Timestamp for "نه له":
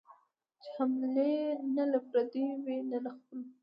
1.75-1.99